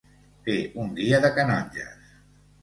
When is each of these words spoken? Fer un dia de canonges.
Fer 0.47 0.55
un 0.83 0.89
dia 1.01 1.19
de 1.27 1.31
canonges. 1.37 2.11